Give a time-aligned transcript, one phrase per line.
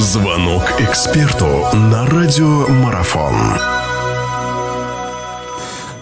[0.00, 3.34] Звонок эксперту на радиомарафон.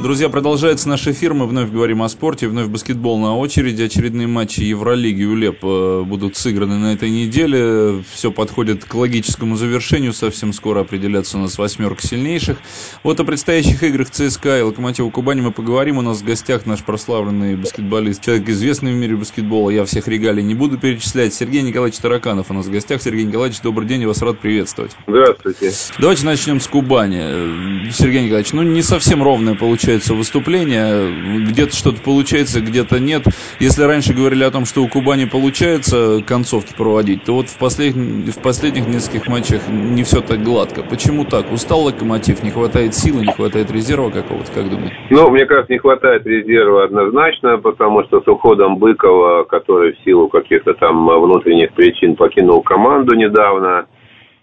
[0.06, 1.35] Друзья, продолжается наш эфир.
[1.35, 3.82] Мы вновь говорим о спорте, вновь баскетбол на очереди.
[3.82, 8.04] Очередные матчи Евролиги УЛЕП э, будут сыграны на этой неделе.
[8.14, 10.13] Все подходит к логическому завершению.
[10.13, 12.58] Совсем скоро определятся у нас восьмерка сильнейших.
[13.03, 15.99] Вот о предстоящих играх ЦСКА и Локомотива Кубани мы поговорим.
[15.99, 19.70] У нас в гостях наш прославленный баскетболист, человек известный в мире баскетбола.
[19.70, 21.34] Я всех регалий не буду перечислять.
[21.34, 23.02] Сергей Николаевич Тараканов у нас в гостях.
[23.02, 24.92] Сергей Николаевич, добрый день, я вас рад приветствовать.
[25.09, 25.73] Здравствуйте.
[25.98, 27.91] Давайте начнем с Кубани.
[27.91, 33.23] Сергей Николаевич, ну не совсем ровное получается получается выступление, где-то что-то получается, где-то нет.
[33.60, 37.95] Если раньше говорили о том, что у Кубани получается концовки проводить, то вот в, послед...
[37.95, 40.82] в последних нескольких матчах не все так гладко.
[40.82, 41.50] Почему так?
[41.50, 44.95] Устал Локомотив, не хватает силы, не хватает резерва какого-то, как думаете?
[45.10, 50.28] Ну, мне кажется, не хватает резерва однозначно, потому что с уходом Быкова, который в силу
[50.28, 53.86] каких-то там внутренних причин покинул команду недавно,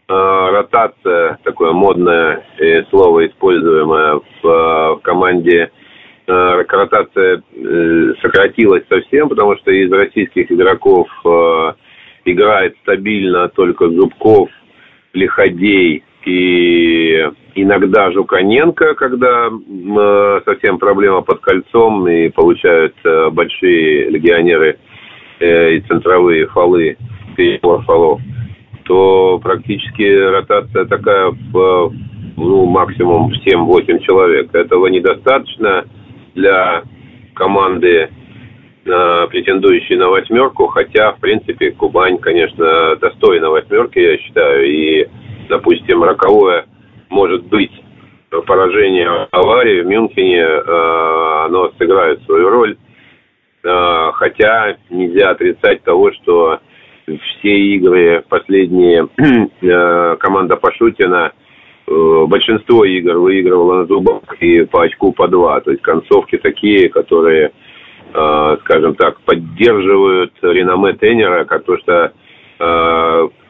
[0.07, 2.45] ротация, такое модное
[2.89, 5.71] слово, используемое в, в команде,
[6.27, 11.07] э, ротация э, сократилась совсем, потому что из российских игроков
[12.25, 14.49] играет стабильно только Зубков,
[15.13, 19.49] Лиходей и иногда Жуканенко, когда
[20.45, 22.95] совсем проблема под кольцом и получают
[23.31, 24.79] большие легионеры
[25.39, 26.97] и центровые фолы,
[27.35, 28.21] перебор фолов
[29.39, 31.93] практически ротация такая в
[32.37, 34.53] ну, максимум 7-8 человек.
[34.53, 35.85] Этого недостаточно
[36.35, 36.83] для
[37.33, 38.09] команды,
[38.85, 45.07] э, претендующей на восьмерку, хотя, в принципе, Кубань, конечно, достойна восьмерки, я считаю, и,
[45.49, 46.65] допустим, роковое
[47.09, 47.71] может быть
[48.41, 52.77] поражение аварии в Мюнхене, э, оно сыграет свою роль,
[53.63, 56.59] э, хотя нельзя отрицать того, что
[57.05, 61.31] все игры последние э, команда Пашутина
[61.87, 65.59] э, большинство игр выигрывала на зубах и по очку по два.
[65.61, 67.51] То есть концовки такие, которые,
[68.13, 72.13] э, скажем так, поддерживают реноме тренера, потому что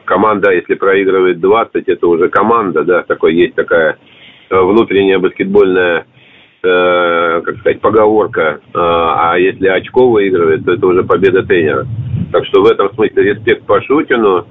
[0.06, 3.98] команда, если проигрывает 20, это уже команда, да, такой есть такая
[4.50, 6.06] внутренняя баскетбольная
[6.62, 11.86] как сказать, поговорка, а если очко выигрывает, то это уже победа тренера.
[12.34, 14.44] Так что в этом смысле респект Пашутину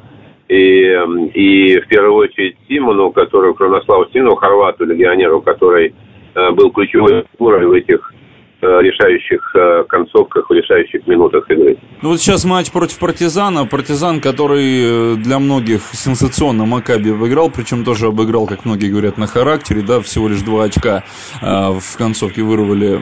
[0.48, 0.86] и,
[1.34, 5.94] и в первую очередь Симону, который, Кронославу Симону, хорвату, легионеру, который
[6.34, 8.14] э, был ключевой фигурой в этих
[8.62, 11.76] э, решающих э, концовках, решающих минутах игры.
[12.02, 13.66] Ну вот сейчас матч против Партизана.
[13.66, 19.82] Партизан, который для многих сенсационно Макаби выиграл, причем тоже обыграл, как многие говорят, на характере,
[19.82, 21.04] да, всего лишь два очка
[21.42, 23.02] в концовке вырвали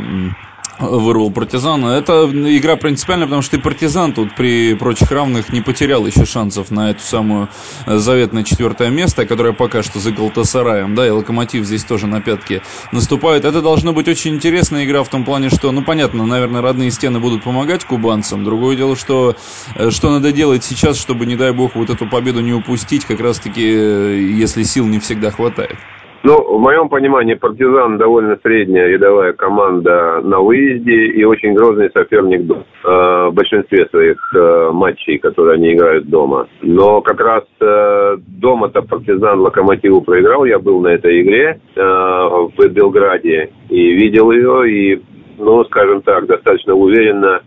[0.81, 1.88] вырвал партизана.
[1.88, 6.72] Это игра принципиальная, потому что и партизан тут при прочих равных не потерял еще шансов
[6.72, 7.50] на эту самую
[7.86, 12.22] э, заветное четвертое место, которое пока что за Галтасараем, да, и Локомотив здесь тоже на
[12.22, 13.46] пятки наступает.
[13.46, 17.19] Это должно быть очень интересная игра в том плане, что, ну, понятно, наверное, родные стены
[17.19, 18.44] будут помогать кубанцам.
[18.44, 19.36] Другое дело, что,
[19.75, 23.19] э, что надо делать сейчас, чтобы, не дай бог, вот эту победу не упустить, как
[23.19, 25.80] раз-таки, э, если сил не всегда хватает.
[26.23, 32.41] Ну, в моем понимании, партизан довольно средняя рядовая команда на выезде и очень грозный соперник
[32.41, 36.47] э, в большинстве своих э, матчей, которые они играют дома.
[36.61, 40.45] Но как раз э, дома-то партизан Локомотиву проиграл.
[40.45, 44.71] Я был на этой игре э, в Белграде и видел ее.
[44.71, 45.01] И,
[45.39, 47.41] ну, скажем так, достаточно уверенно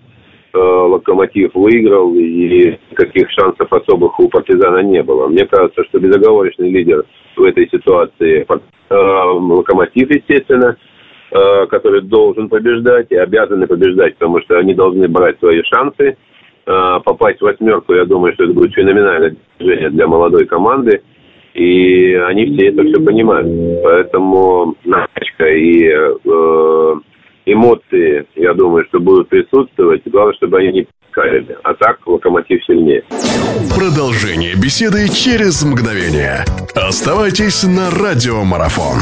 [0.59, 5.26] Локомотив выиграл, и каких шансов особых у партизана не было.
[5.28, 7.04] Мне кажется, что безоговорочный лидер
[7.37, 10.76] в этой ситуации э, Локомотив, естественно,
[11.31, 16.16] э, который должен побеждать и обязаны побеждать, потому что они должны брать свои шансы.
[16.66, 21.03] Э, попасть в восьмерку, я думаю, что это будет феноменальное движение для молодой команды.
[21.54, 23.47] И они все это все понимают.
[23.82, 26.94] Поэтому накачка и э,
[27.47, 30.03] эмоции, я думаю, что будут присутствовать.
[30.05, 31.56] Главное, чтобы они не Кайли.
[31.62, 33.05] А так локомотив сильнее.
[33.77, 36.45] Продолжение беседы через мгновение.
[36.74, 38.98] Оставайтесь на радиомарафон.